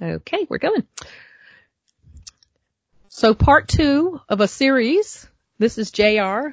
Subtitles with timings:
[0.00, 0.86] Okay, we're going.
[3.08, 5.26] So part two of a series.
[5.58, 6.50] This is JR.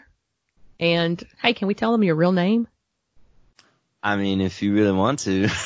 [0.79, 2.67] And hey, can we tell them your real name?
[4.01, 5.47] I mean, if you really want to.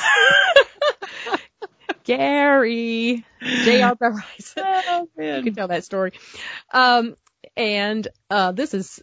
[2.04, 3.24] Gary.
[3.40, 4.54] JR Beverise.
[4.92, 6.12] Oh, you can tell that story.
[6.72, 7.16] Um,
[7.56, 9.02] and, uh, this is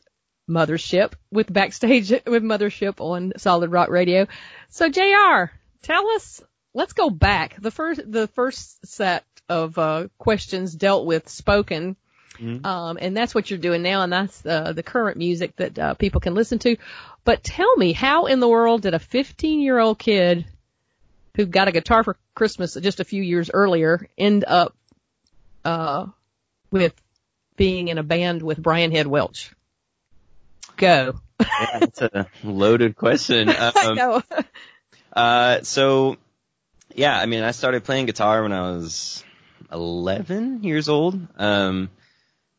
[0.49, 4.27] Mothership with Backstage with Mothership on Solid Rock Radio.
[4.69, 5.51] So JR,
[5.81, 6.41] tell us,
[6.77, 7.59] let's go back.
[7.59, 11.97] The first, the first set of, uh, questions dealt with spoken.
[12.39, 12.65] Mm-hmm.
[12.65, 15.93] Um, and that's what you're doing now, and that's uh, the current music that uh,
[15.95, 16.77] people can listen to.
[17.23, 20.45] But tell me, how in the world did a 15 year old kid
[21.35, 24.75] who got a guitar for Christmas just a few years earlier end up
[25.65, 26.05] uh,
[26.69, 26.93] with
[27.55, 29.51] being in a band with Brian Head Welch?
[30.75, 31.19] Go.
[31.39, 33.49] yeah, that's a loaded question.
[33.57, 34.23] Um, I know.
[35.13, 36.17] uh, so,
[36.97, 39.23] yeah, I mean, I started playing guitar when I was
[39.71, 41.17] 11 years old.
[41.37, 41.89] Um,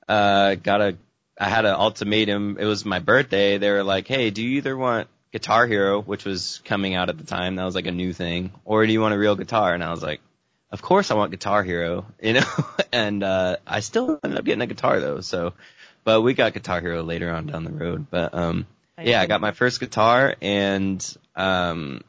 [0.09, 0.97] uh, got a,
[1.39, 2.57] I had an ultimatum.
[2.59, 3.59] It was my birthday.
[3.59, 7.19] They were like, hey, do you either want Guitar Hero, which was coming out at
[7.19, 9.75] the time, that was like a new thing, or do you want a real guitar?
[9.75, 10.21] And I was like,
[10.71, 12.47] of course I want Guitar Hero, you know,
[12.93, 15.53] and, uh, I still ended up getting a guitar though, so,
[16.05, 18.67] but we got Guitar Hero later on down the road, but, um,
[19.01, 22.01] yeah, I got my first guitar and, um,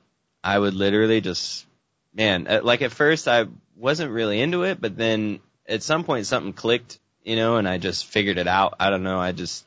[0.41, 1.65] I would literally just,
[2.13, 6.25] man, uh, like at first I wasn't really into it, but then at some point
[6.25, 8.75] something clicked you know, and I just figured it out.
[8.79, 9.19] I don't know.
[9.19, 9.65] I just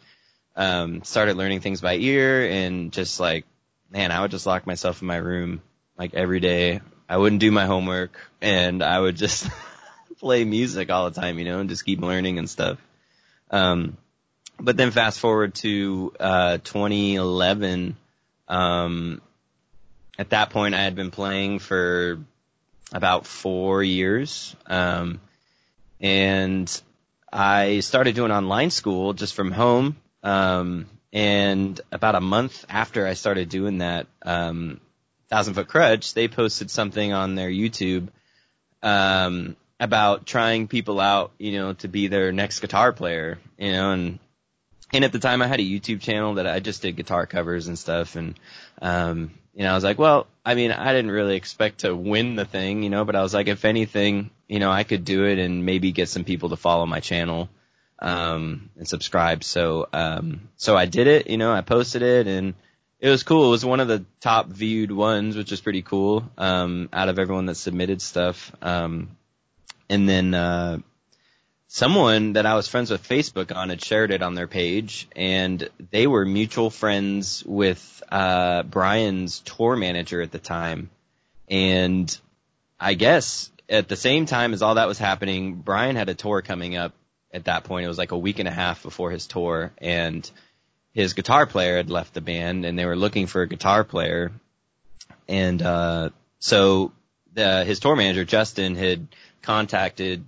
[0.56, 3.44] um, started learning things by ear and just like,
[3.90, 5.62] man, I would just lock myself in my room
[5.96, 6.80] like every day.
[7.08, 9.48] I wouldn't do my homework and I would just
[10.18, 12.78] play music all the time, you know, and just keep learning and stuff.
[13.50, 13.96] Um,
[14.58, 17.96] but then fast forward to uh, 2011.
[18.48, 19.20] Um,
[20.18, 22.18] at that point, I had been playing for
[22.92, 25.20] about four years, um,
[26.00, 26.82] and
[27.32, 29.96] I started doing online school just from home.
[30.22, 34.80] Um, and about a month after I started doing that, um,
[35.28, 38.08] Thousand Foot Krutch, they posted something on their YouTube,
[38.82, 43.92] um, about trying people out, you know, to be their next guitar player, you know,
[43.92, 44.18] and,
[44.92, 47.68] and at the time I had a YouTube channel that I just did guitar covers
[47.68, 48.16] and stuff.
[48.16, 48.38] And,
[48.80, 52.36] um, you know, I was like, well, I mean, I didn't really expect to win
[52.36, 55.24] the thing, you know, but I was like, if anything, you know, I could do
[55.24, 57.48] it and maybe get some people to follow my channel,
[57.98, 59.44] um, and subscribe.
[59.44, 62.54] So, um, so I did it, you know, I posted it and
[63.00, 63.48] it was cool.
[63.48, 67.18] It was one of the top viewed ones, which is pretty cool, um, out of
[67.18, 68.52] everyone that submitted stuff.
[68.60, 69.16] Um,
[69.88, 70.78] and then, uh,
[71.74, 75.66] someone that I was friends with Facebook on had shared it on their page and
[75.90, 80.90] they were mutual friends with uh Brian's tour manager at the time.
[81.48, 82.14] And
[82.78, 86.42] I guess at the same time as all that was happening, Brian had a tour
[86.42, 86.92] coming up
[87.32, 87.86] at that point.
[87.86, 90.30] It was like a week and a half before his tour and
[90.92, 94.30] his guitar player had left the band and they were looking for a guitar player.
[95.26, 96.92] And uh so
[97.32, 99.08] the his tour manager Justin had
[99.40, 100.26] contacted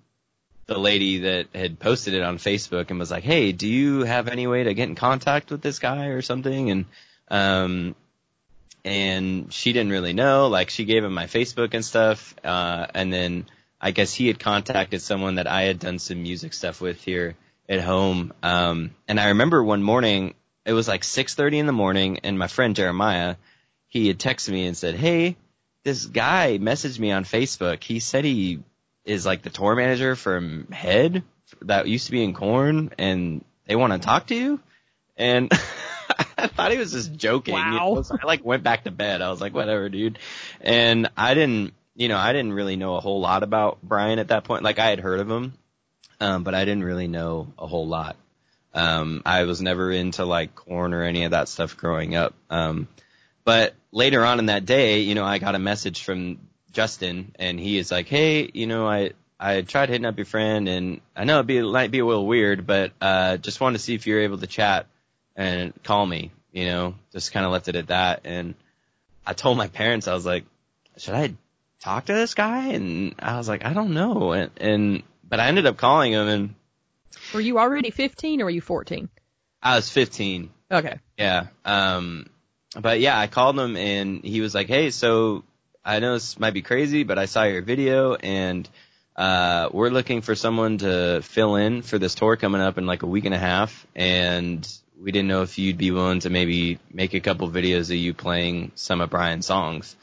[0.67, 4.29] the lady that had posted it on Facebook and was like, "Hey, do you have
[4.29, 6.85] any way to get in contact with this guy or something?" And
[7.29, 7.95] um,
[8.85, 10.49] and she didn't really know.
[10.49, 13.47] Like, she gave him my Facebook and stuff, uh, and then
[13.81, 17.37] I guess he had contacted someone that I had done some music stuff with here
[17.69, 18.33] at home.
[18.43, 22.49] Um, and I remember one morning, it was like 6:30 in the morning, and my
[22.49, 23.37] friend Jeremiah,
[23.89, 25.37] he had texted me and said, "Hey."
[25.85, 27.85] This guy messaged me on Facebook.
[27.85, 28.61] He said he
[29.05, 31.23] is like the tour manager from Head
[31.63, 34.61] that used to be in Korn, and they want to talk to you.
[35.17, 35.51] And
[36.39, 37.55] I thought he was just joking.
[37.55, 37.73] Wow.
[37.73, 38.03] You know?
[38.03, 39.23] so I like went back to bed.
[39.23, 40.19] I was like, whatever, dude.
[40.61, 44.29] And I didn't, you know, I didn't really know a whole lot about Brian at
[44.29, 44.63] that point.
[44.63, 45.55] Like I had heard of him,
[46.21, 48.17] um, but I didn't really know a whole lot.
[48.73, 52.35] Um, I was never into like Korn or any of that stuff growing up.
[52.51, 52.89] Um,
[53.45, 56.39] but later on in that day, you know, I got a message from
[56.75, 60.69] Justin, and he is like, "Hey, you know, I I tried hitting up your friend,
[60.69, 63.79] and I know it'd be it might be a little weird, but uh, just wanted
[63.79, 64.87] to see if you're able to chat
[65.37, 66.31] and call me.
[66.53, 68.21] You know, just kind of left it at that.
[68.25, 68.55] And
[69.27, 70.45] I told my parents, I was like,
[70.99, 71.35] should I
[71.81, 72.69] talk to this guy?
[72.69, 74.33] And I was like, I don't know.
[74.33, 76.55] And, and but I ended up calling him, and
[77.33, 79.09] Were you already 15 or were you 14?
[79.63, 80.51] I was 15.
[80.71, 81.01] Okay.
[81.19, 81.47] Yeah.
[81.65, 82.31] Um,
[82.81, 85.43] but yeah, I called him, and he was like, Hey, so
[85.85, 88.69] I know this might be crazy, but I saw your video and
[89.17, 93.03] uh, we're looking for someone to fill in for this tour coming up in like
[93.03, 93.87] a week and a half.
[93.95, 94.67] And
[95.01, 98.15] we didn't know if you'd be willing to maybe make a couple videos of you
[98.15, 99.95] playing some of Brian's songs.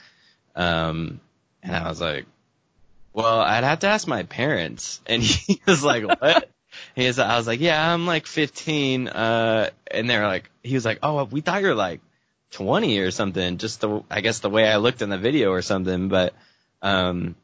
[0.56, 1.20] Um,
[1.64, 2.26] and I was like,
[3.14, 5.02] well, I'd have to ask my parents.
[5.08, 6.48] And he was like, what?
[6.96, 9.08] he was, I was like, yeah, I'm like 15.
[9.08, 12.02] Uh, and they're like, he was like, oh, we thought you were like
[12.52, 13.58] 20 or something.
[13.58, 16.10] Just the, I guess the way I looked in the video or something.
[16.10, 16.34] But,
[16.82, 17.36] um,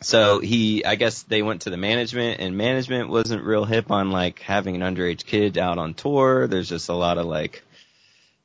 [0.00, 4.10] so he, I guess they went to the management and management wasn't real hip on
[4.10, 6.46] like having an underage kid out on tour.
[6.46, 7.64] There's just a lot of like,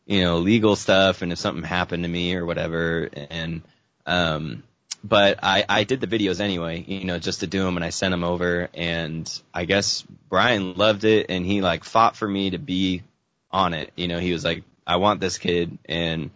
[0.06, 3.10] you know, legal stuff and if something happened to me or whatever.
[3.30, 3.62] And,
[4.06, 4.64] um,
[5.04, 7.90] but I, I did the videos anyway, you know, just to do them and I
[7.90, 12.52] sent them over and I guess Brian loved it and he like fought for me
[12.52, 13.04] to be
[13.52, 13.92] on it.
[13.96, 16.32] You know, he was like, I want this kid and,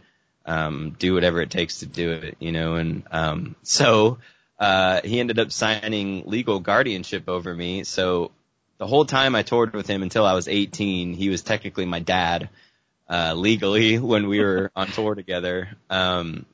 [0.45, 4.19] um, do whatever it takes to do it, you know, and, um, so,
[4.59, 7.83] uh, he ended up signing legal guardianship over me.
[7.83, 8.31] So
[8.77, 11.99] the whole time I toured with him until I was 18, he was technically my
[11.99, 12.49] dad,
[13.09, 15.69] uh, legally when we were on tour together.
[15.89, 16.45] Um,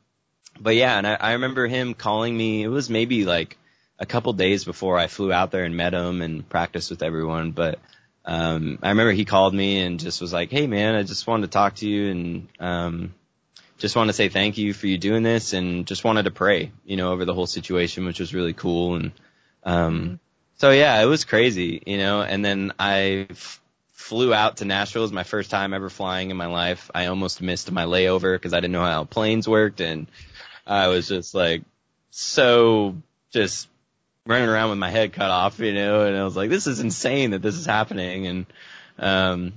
[0.59, 2.63] but yeah, and I, I remember him calling me.
[2.63, 3.57] It was maybe like
[3.99, 7.51] a couple days before I flew out there and met him and practiced with everyone.
[7.51, 7.79] But
[8.25, 11.47] um, I remember he called me and just was like, "Hey, man, I just wanted
[11.47, 13.13] to talk to you and um,
[13.77, 16.71] just want to say thank you for you doing this and just wanted to pray,
[16.85, 18.95] you know, over the whole situation, which was really cool.
[18.95, 19.11] And
[19.63, 20.13] um, mm-hmm.
[20.57, 22.21] so yeah, it was crazy, you know.
[22.21, 23.61] And then I f-
[23.91, 25.01] flew out to Nashville.
[25.01, 26.89] It was my first time ever flying in my life.
[26.95, 30.07] I almost missed my layover because I didn't know how planes worked and
[30.65, 31.63] I was just like
[32.09, 32.95] so
[33.31, 33.67] just
[34.25, 36.79] running around with my head cut off, you know, and I was like, this is
[36.79, 38.27] insane that this is happening.
[38.27, 38.45] And,
[38.97, 39.53] um,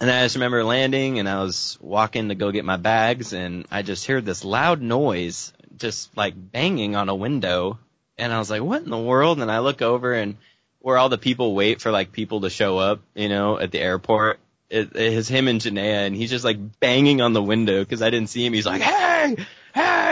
[0.00, 3.66] and I just remember landing and I was walking to go get my bags and
[3.70, 7.78] I just heard this loud noise just like banging on a window.
[8.16, 9.40] And I was like, what in the world?
[9.40, 10.36] And I look over and
[10.78, 13.80] where all the people wait for like people to show up, you know, at the
[13.80, 14.40] airport.
[14.70, 18.00] It, it is him and Jennea and he's just like banging on the window because
[18.00, 18.54] I didn't see him.
[18.54, 19.36] He's like, hey,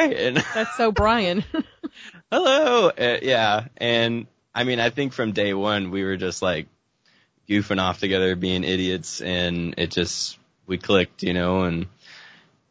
[0.06, 1.44] and that's so Brian.
[2.30, 6.66] hello, uh, yeah, and I mean, I think from day one we were just like
[7.48, 11.86] goofing off together, being idiots, and it just we clicked, you know, and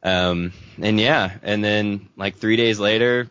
[0.04, 3.30] um and yeah, and then like three days later,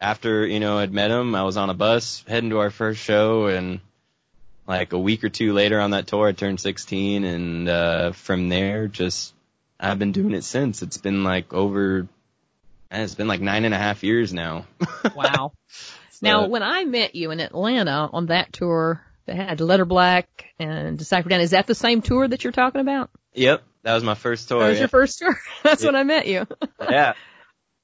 [0.00, 3.00] after you know I'd met him, I was on a bus heading to our first
[3.00, 3.80] show, and
[4.66, 8.48] like a week or two later on that tour, I turned 16, and uh from
[8.48, 9.32] there, just
[9.78, 10.82] I've been doing it since.
[10.82, 12.08] It's been like over
[12.90, 14.66] and it's been like nine and a half years now.
[15.14, 15.52] wow.
[16.10, 20.46] So, now, when I met you in Atlanta on that tour that had Letter Black
[20.58, 23.10] and Decipher Down, is that the same tour that you're talking about?
[23.34, 23.62] Yep.
[23.82, 24.60] That was my first tour.
[24.60, 24.82] That was yeah.
[24.82, 25.38] your first tour?
[25.62, 26.46] That's when I met you.
[26.80, 27.12] yeah.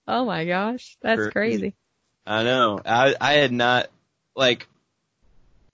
[0.09, 0.97] Oh my gosh.
[1.03, 1.75] That's crazy.
[2.27, 2.81] I know.
[2.85, 3.89] I, I had not,
[4.35, 4.67] like,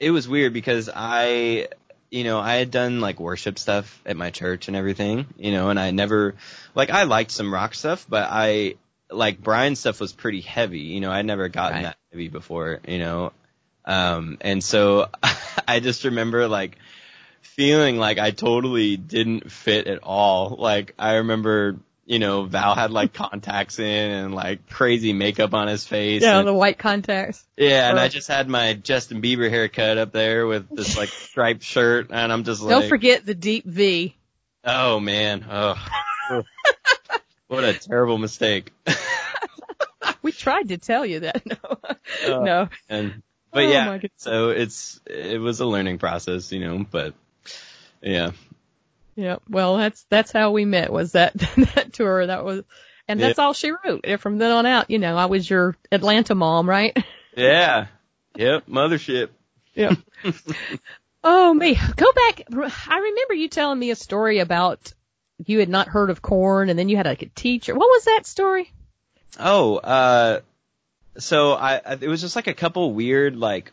[0.00, 1.68] it was weird because I,
[2.10, 5.70] you know, I had done like worship stuff at my church and everything, you know,
[5.70, 6.34] and I never,
[6.74, 8.74] like, I liked some rock stuff, but I,
[9.10, 10.80] like Brian's stuff was pretty heavy.
[10.80, 11.82] You know, I'd never gotten right.
[11.84, 12.80] that heavy before.
[12.86, 13.32] You know,
[13.84, 15.08] um, and so
[15.68, 16.78] I just remember like
[17.42, 20.56] feeling like I totally didn't fit at all.
[20.58, 21.76] Like I remember,
[22.06, 26.22] you know, Val had like contacts in and like crazy makeup on his face.
[26.22, 27.44] Yeah, and, the white contacts.
[27.56, 31.62] Yeah, and I just had my Justin Bieber haircut up there with this like striped
[31.62, 32.70] shirt, and I'm just like.
[32.70, 34.14] Don't forget the deep V.
[34.64, 35.74] Oh man, oh.
[37.48, 38.72] What a terrible mistake.
[40.22, 41.42] we tried to tell you that.
[42.26, 42.40] No.
[42.40, 42.68] Uh, no.
[42.88, 47.14] And but oh yeah, so it's it was a learning process, you know, but
[48.02, 48.32] yeah.
[49.14, 49.36] Yeah.
[49.48, 51.34] Well, that's that's how we met was that
[51.74, 52.26] that tour.
[52.26, 52.64] That was
[53.06, 53.44] and that's yeah.
[53.44, 54.00] all she wrote.
[54.04, 56.96] And From then on out, you know, I was your Atlanta mom, right?
[57.36, 57.86] Yeah.
[58.36, 59.28] Yep, mothership.
[59.74, 59.98] Yep.
[61.24, 61.78] oh me.
[61.96, 62.42] Go back
[62.88, 64.92] I remember you telling me a story about
[65.46, 67.74] you had not heard of corn, and then you had like a teacher.
[67.74, 68.70] What was that story?
[69.38, 70.40] Oh, uh,
[71.18, 73.72] so I, I it was just like a couple weird like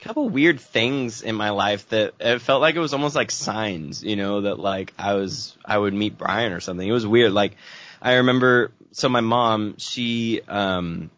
[0.00, 4.02] couple weird things in my life that it felt like it was almost like signs,
[4.04, 6.86] you know, that like I was I would meet Brian or something.
[6.86, 7.32] It was weird.
[7.32, 7.56] Like
[8.00, 11.10] I remember so my mom, she um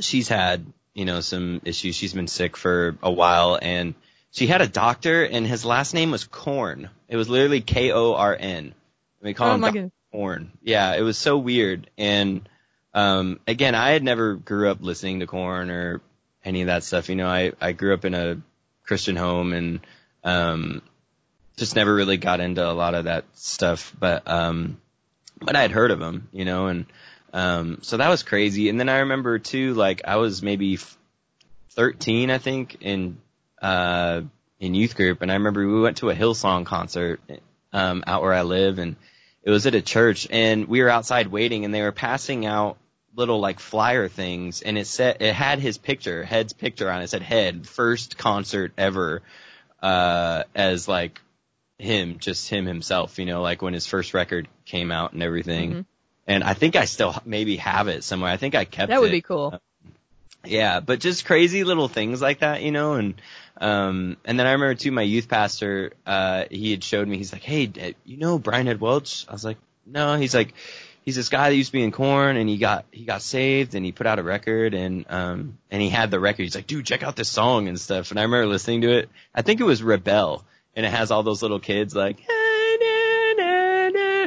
[0.00, 1.94] she's had, you know, some issues.
[1.94, 3.94] She's been sick for a while and
[4.30, 6.90] she had a doctor and his last name was Korn.
[7.08, 8.74] It was literally K O R N.
[9.20, 10.52] We call oh him Korn.
[10.62, 11.90] Yeah, it was so weird.
[11.98, 12.48] And
[12.94, 16.00] um again, I had never grew up listening to Korn or
[16.44, 17.08] any of that stuff.
[17.08, 18.40] You know, I I grew up in a
[18.84, 19.80] Christian home and
[20.24, 20.82] um
[21.56, 23.94] just never really got into a lot of that stuff.
[23.98, 24.80] But um
[25.40, 26.86] but I had heard of him, you know, and
[27.32, 28.68] um so that was crazy.
[28.68, 30.78] And then I remember too, like I was maybe
[31.70, 33.18] 13, I think, in
[33.60, 34.22] uh,
[34.58, 37.20] in youth group, and I remember we went to a Hillsong concert
[37.72, 38.96] um, out where I live, and
[39.42, 42.76] it was at a church, and we were outside waiting, and they were passing out
[43.14, 47.04] little like flyer things, and it said it had his picture, Head's picture on it.
[47.04, 49.22] it said Head first concert ever,
[49.82, 51.20] uh, as like
[51.78, 53.18] him, just him himself.
[53.18, 55.70] You know, like when his first record came out and everything.
[55.70, 55.80] Mm-hmm.
[56.26, 58.30] And I think I still maybe have it somewhere.
[58.30, 58.94] I think I kept it.
[58.94, 59.12] That would it.
[59.12, 59.60] be cool.
[60.44, 63.20] Yeah, but just crazy little things like that, you know, and
[63.60, 67.32] um and then I remember too my youth pastor uh he had showed me he's
[67.32, 70.54] like, "Hey, you know Brian Head Welch?" I was like, "No." He's like
[71.02, 73.74] he's this guy that used to be in Korn and he got he got saved
[73.74, 76.42] and he put out a record and um and he had the record.
[76.42, 79.10] He's like, "Dude, check out this song and stuff." And I remember listening to it.
[79.34, 82.20] I think it was Rebel and it has all those little kids like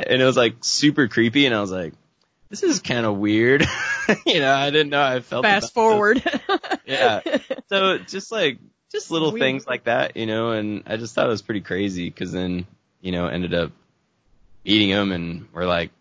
[0.07, 1.93] and it was like super creepy and I was like,
[2.49, 3.65] this is kind of weird.
[4.25, 5.43] you know, I didn't know I felt.
[5.43, 6.23] Fast forward.
[6.85, 7.21] yeah.
[7.69, 8.59] So just like
[8.93, 12.09] just little things like that, you know, and I just thought it was pretty crazy
[12.09, 12.65] because then
[13.01, 13.71] you know ended up
[14.63, 15.91] meeting him and we're like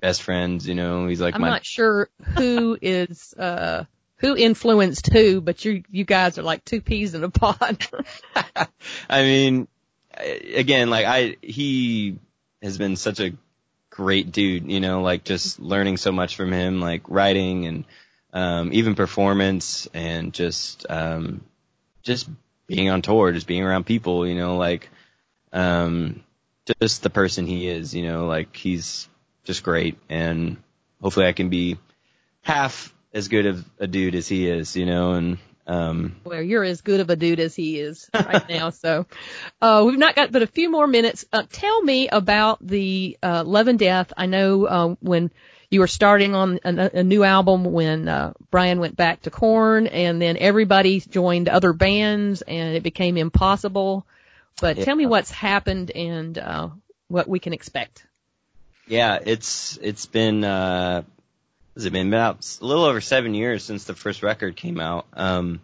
[0.00, 1.06] best friends, you know.
[1.06, 3.84] He's like I'm my not sure who is uh
[4.16, 7.86] who influenced who, but you you guys are like two peas in a pod.
[9.08, 9.68] I mean,
[10.18, 12.18] again, like I, he
[12.62, 13.32] has been such a
[13.90, 17.84] great dude, you know, like just learning so much from him, like writing and,
[18.32, 21.44] um, even performance and just, um,
[22.04, 22.28] just
[22.66, 24.88] being on tour, just being around people, you know, like,
[25.52, 26.22] um,
[26.80, 29.08] just the person he is, you know, like he's
[29.44, 30.56] just great and
[31.02, 31.78] hopefully I can be
[32.42, 36.64] half as good of a dude as he is, you know, and, um, well, you're
[36.64, 38.70] as good of a dude as he is right now.
[38.70, 39.06] So,
[39.62, 41.24] uh, we've not got but a few more minutes.
[41.32, 44.12] Uh, tell me about the uh, Love and Death.
[44.14, 45.30] I know uh, when
[45.74, 49.88] you were starting on a, a new album when uh, Brian went back to Korn,
[49.88, 54.06] and then everybody joined other bands, and it became impossible.
[54.60, 56.68] But tell me what's happened and uh,
[57.08, 58.06] what we can expect.
[58.86, 61.02] Yeah, it's it's been uh
[61.74, 65.06] has it been about a little over seven years since the first record came out.
[65.14, 65.60] Um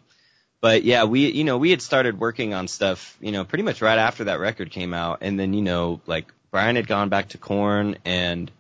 [0.61, 3.83] but yeah, we you know, we had started working on stuff, you know, pretty much
[3.83, 7.29] right after that record came out and then, you know, like Brian had gone back
[7.29, 8.51] to Corn and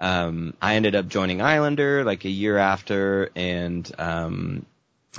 [0.00, 4.66] um I ended up joining Islander like a year after and um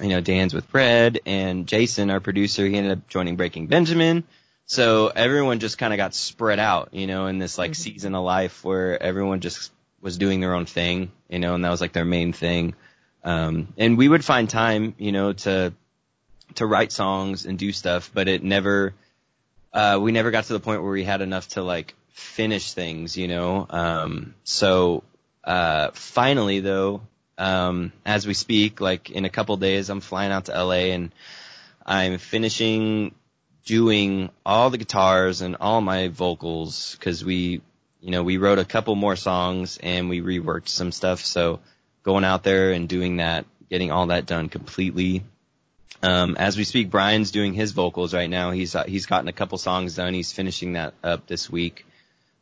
[0.02, 4.24] you know, Dan's with Red and Jason, our producer, he ended up joining Breaking Benjamin.
[4.66, 8.24] So everyone just kind of got spread out, you know, in this like season of
[8.24, 11.92] life where everyone just was doing their own thing, you know, and that was like
[11.92, 12.74] their main thing.
[13.24, 15.74] Um, and we would find time, you know, to,
[16.56, 18.94] to write songs and do stuff, but it never,
[19.74, 23.18] uh, we never got to the point where we had enough to like finish things,
[23.18, 23.66] you know.
[23.70, 25.04] Um, so,
[25.44, 27.02] uh, finally though,
[27.38, 31.12] um, as we speak, like in a couple days, I'm flying out to LA and
[31.86, 33.16] I'm finishing
[33.66, 37.62] doing all the guitars and all my vocals because we,
[38.00, 41.22] you know, we wrote a couple more songs and we reworked some stuff.
[41.26, 41.60] So
[42.04, 45.24] going out there and doing that, getting all that done completely.
[46.04, 48.52] Um, as we speak, Brian's doing his vocals right now.
[48.52, 50.14] He's uh, he's gotten a couple songs done.
[50.16, 51.86] He's finishing that up this week.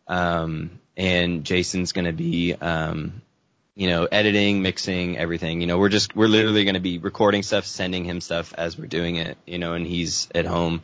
[0.10, 3.22] Um, and Jason's gonna be, um,
[3.75, 5.62] you know, editing, mixing, everything.
[5.62, 8.88] You know, we're just we're literally gonna be recording stuff, sending him stuff as we're
[8.88, 9.38] doing it.
[9.46, 10.84] You know, and he's at home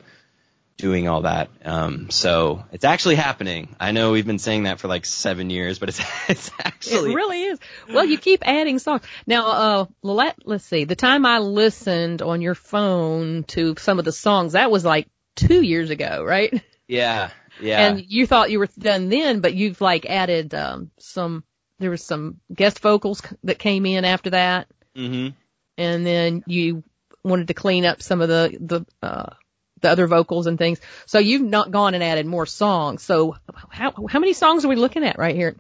[0.78, 1.50] doing all that.
[1.64, 3.76] Um, so it's actually happening.
[3.80, 7.16] I know we've been saying that for like seven years, but it's it's actually It
[7.16, 7.60] really is.
[7.92, 9.02] Well, you keep adding songs.
[9.26, 10.84] Now, uh, let, let's see.
[10.84, 15.08] The time I listened on your phone to some of the songs, that was like
[15.36, 16.62] two years ago, right?
[16.88, 17.88] yeah, yeah.
[17.88, 21.44] And you thought you were done then, but you've like added, um, some,
[21.80, 24.68] there was some guest vocals c- that came in after that.
[24.96, 25.30] hmm
[25.78, 26.84] And then you
[27.24, 29.34] wanted to clean up some of the, the, uh,
[29.82, 30.80] the other vocals and things.
[31.06, 33.04] So you've not gone and added more songs.
[33.04, 33.36] So
[33.70, 35.56] how, how many songs are we looking at right here?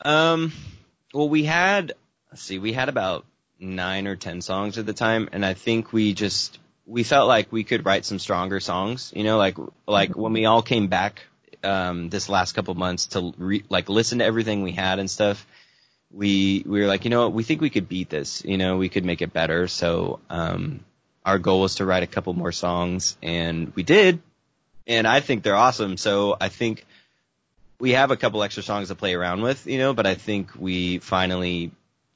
[0.00, 0.52] Um,
[1.12, 1.92] well, we had,
[2.30, 3.24] let's see, we had about
[3.58, 6.58] nine or ten songs at the time, and I think we just
[6.88, 9.12] we felt like we could write some stronger songs.
[9.14, 11.26] You know, like like when we all came back
[11.62, 15.46] um, this last couple months to re- like listen to everything we had and stuff.
[16.10, 18.42] We we were like, you know what, we think we could beat this.
[18.44, 19.68] You know, we could make it better.
[19.68, 20.80] So um,
[21.24, 24.22] our goal was to write a couple more songs, and we did.
[24.86, 25.98] And I think they're awesome.
[25.98, 26.86] So I think
[27.78, 30.52] we have a couple extra songs to play around with, you know, but I think
[30.58, 31.70] we finally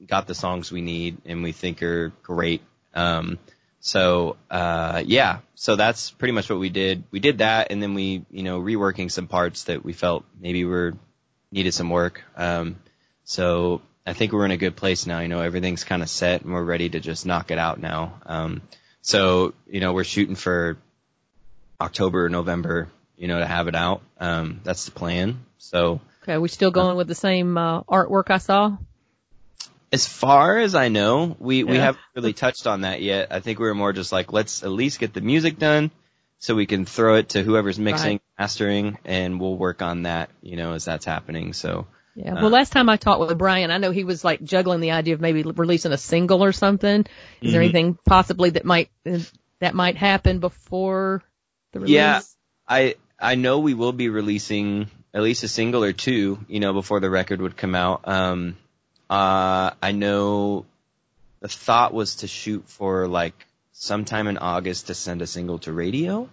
[0.06, 2.62] got the songs we need and we think are great.
[2.94, 3.38] Um,
[3.84, 7.02] so, uh, yeah, so that's pretty much what we did.
[7.10, 10.64] We did that and then we, you know, reworking some parts that we felt maybe
[10.64, 10.94] were
[11.50, 12.22] needed some work.
[12.36, 12.76] Um,
[13.24, 15.18] so I think we're in a good place now.
[15.18, 18.20] You know, everything's kind of set and we're ready to just knock it out now.
[18.24, 18.62] Um,
[19.00, 20.78] so, you know, we're shooting for
[21.80, 24.02] October, or November, you know, to have it out.
[24.20, 25.44] Um, that's the plan.
[25.58, 28.76] So Okay, we still going with the same uh, artwork I saw?
[29.92, 33.28] As far as I know, we we haven't really touched on that yet.
[33.30, 35.90] I think we were more just like let's at least get the music done
[36.38, 40.30] so we can throw it to whoever's mixing, mastering, and we'll work on that.
[40.40, 41.52] You know, as that's happening.
[41.52, 42.34] So Yeah.
[42.34, 44.92] Uh, Well, last time I talked with Brian, I know he was like juggling the
[44.92, 47.06] idea of maybe releasing a single or something.
[47.42, 47.64] Is there Mhm.
[47.64, 48.90] anything possibly that might
[49.60, 51.22] that might happen before
[51.72, 51.94] the release?
[51.94, 52.20] Yeah.
[52.66, 56.72] I I know we will be releasing at least a single or two, you know,
[56.72, 58.08] before the record would come out.
[58.08, 58.56] Um,
[59.12, 60.64] uh, I know
[61.40, 65.72] the thought was to shoot for like sometime in August to send a single to
[65.72, 66.30] radio.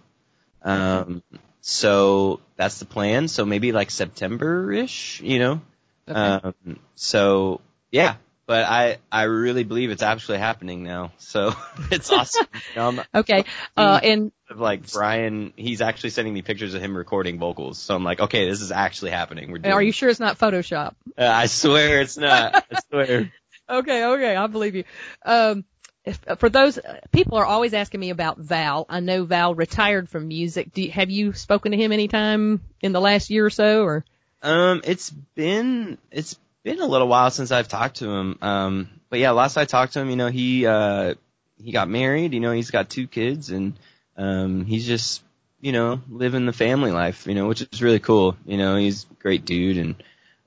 [0.62, 1.22] Um,
[1.60, 3.28] so that's the plan.
[3.28, 5.62] So maybe like September-ish, you know.
[6.08, 6.20] Okay.
[6.20, 7.60] Um, so
[7.92, 8.16] yeah,
[8.50, 11.12] but I I really believe it's actually happening now.
[11.20, 11.54] So
[11.92, 12.48] it's awesome.
[12.76, 13.46] You okay.
[13.78, 17.78] Uh, and like Brian, he's actually sending me pictures of him recording vocals.
[17.78, 19.52] So I'm like, okay, this is actually happening.
[19.52, 19.72] We're doing.
[19.72, 20.96] are you sure it's not Photoshop?
[21.16, 22.66] Uh, I swear it's not.
[22.72, 23.32] I swear.
[23.70, 24.84] Okay, okay, I believe you.
[25.24, 25.64] Um,
[26.04, 26.80] if, for those
[27.12, 28.88] people are always asking me about Val.
[28.90, 30.74] I know Val retired from music.
[30.74, 34.06] Do you, have you spoken to him anytime in the last year or so, or?
[34.42, 36.36] Um, it's been it's
[36.70, 38.38] been a little while since I've talked to him.
[38.42, 41.16] Um, but yeah, last I talked to him, you know, he uh
[41.62, 42.34] he got married.
[42.34, 43.74] You know, he's got two kids, and
[44.18, 45.24] um, he's just
[45.60, 47.26] you know living the family life.
[47.28, 48.38] You know, which is really cool.
[48.46, 49.96] You know, he's a great dude, and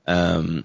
[0.07, 0.63] um,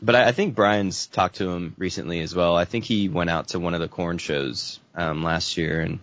[0.00, 2.56] but I, I think Brian's talked to him recently as well.
[2.56, 6.00] I think he went out to one of the Korn shows um last year and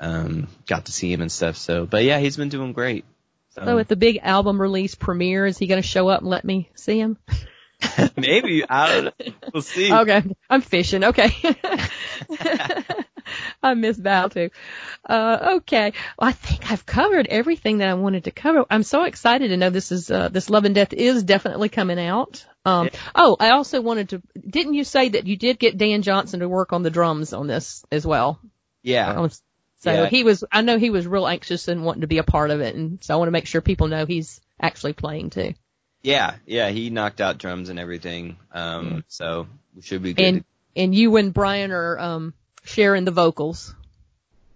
[0.00, 1.56] um got to see him and stuff.
[1.56, 3.04] So, but yeah, he's been doing great.
[3.50, 6.44] So at the big album release premiere, is he going to show up and let
[6.44, 7.16] me see him?
[8.16, 9.32] maybe I don't know.
[9.52, 9.92] We'll see.
[9.92, 11.04] Okay, I'm fishing.
[11.04, 11.32] Okay.
[13.62, 14.50] I miss Val too.
[15.08, 15.92] Uh, okay.
[16.18, 18.64] Well, I think I've covered everything that I wanted to cover.
[18.68, 21.98] I'm so excited to know this is, uh, this Love and Death is definitely coming
[21.98, 22.44] out.
[22.64, 26.40] Um, oh, I also wanted to, didn't you say that you did get Dan Johnson
[26.40, 28.38] to work on the drums on this as well?
[28.82, 29.10] Yeah.
[29.10, 29.30] Um,
[29.78, 30.06] So Yeah.
[30.08, 32.60] he was, I know he was real anxious and wanting to be a part of
[32.60, 32.74] it.
[32.74, 35.54] And so I want to make sure people know he's actually playing too.
[36.04, 38.36] Yeah, yeah, he knocked out drums and everything.
[38.52, 40.22] Um, so we should be good.
[40.22, 40.44] And,
[40.76, 43.74] and you and Brian are, um, sharing the vocals.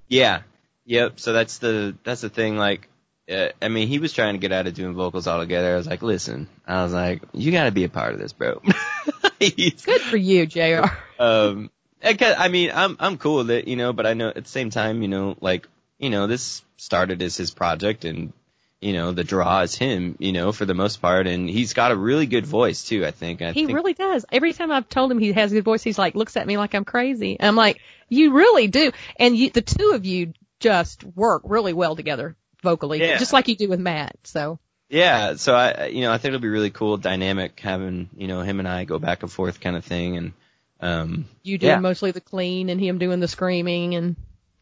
[0.08, 0.42] yeah,
[0.84, 1.18] yep.
[1.18, 2.58] So that's the that's the thing.
[2.58, 2.88] Like,
[3.30, 5.72] uh, I mean, he was trying to get out of doing vocals altogether.
[5.72, 8.34] I was like, listen, I was like, you got to be a part of this,
[8.34, 8.60] bro.
[9.40, 10.84] Good for you, JR.
[11.18, 11.70] um,
[12.02, 14.70] I mean, I'm I'm cool with it, you know, but I know at the same
[14.70, 15.66] time, you know, like,
[15.98, 18.34] you know, this started as his project and.
[18.80, 21.90] You know, the draw is him, you know, for the most part, and he's got
[21.90, 23.42] a really good voice too, I think.
[23.42, 24.24] I He think really does.
[24.30, 26.56] Every time I've told him he has a good voice, he's like, looks at me
[26.56, 27.36] like I'm crazy.
[27.40, 28.92] And I'm like, you really do.
[29.16, 33.18] And you, the two of you just work really well together vocally, Yeah.
[33.18, 34.16] just like you do with Matt.
[34.24, 38.28] So, Yeah, so I, you know, I think it'll be really cool, dynamic, having you
[38.28, 40.32] know him and I go back and forth kind of thing, and
[40.80, 41.80] um, you doing Yeah.
[41.80, 44.14] mostly the clean and him doing the screaming and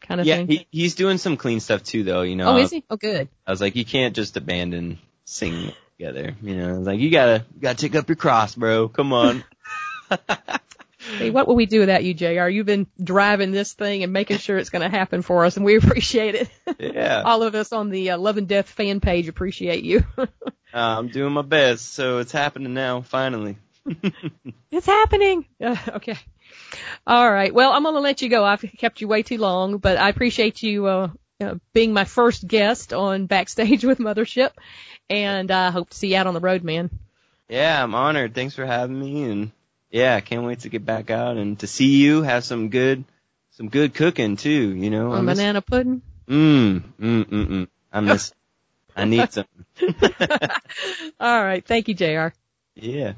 [0.07, 0.47] kind of yeah, thing.
[0.47, 2.21] he, he's doing some clean stuff too, though.
[2.21, 2.83] You know, oh, is he?
[2.89, 3.29] Oh, good.
[3.45, 6.35] I was like, you can't just abandon singing together.
[6.41, 8.87] You know, I was like, you gotta, you gotta take up your cross, bro.
[8.87, 9.43] Come on.
[11.17, 12.47] Hey, what will we do without you, JR?
[12.49, 15.65] You've been driving this thing and making sure it's going to happen for us, and
[15.65, 16.49] we appreciate it.
[16.79, 20.03] yeah, All of us on the uh, Love and Death fan page appreciate you.
[20.17, 20.25] uh,
[20.73, 23.57] I'm doing my best, so it's happening now, finally.
[24.71, 25.45] It's happening.
[25.63, 26.17] Uh, okay.
[27.05, 27.53] All right.
[27.53, 28.43] Well, I'm going to let you go.
[28.43, 31.09] I've kept you way too long, but I appreciate you uh,
[31.41, 34.51] uh, being my first guest on Backstage with Mothership,
[35.09, 36.89] and I hope to see you out on the road, man.
[37.49, 38.35] Yeah, I'm honored.
[38.35, 39.51] Thanks for having me, and
[39.89, 42.23] yeah, I can't wait to get back out and to see you.
[42.23, 43.05] Have some good,
[43.51, 44.75] some good cooking too.
[44.75, 46.01] You know, I On miss- banana pudding.
[46.27, 47.67] Mm, mm, mm, mm.
[47.93, 48.33] I miss.
[48.97, 49.45] I need some.
[51.19, 51.65] All right.
[51.65, 52.33] Thank you, JR.
[52.75, 53.13] Yeah.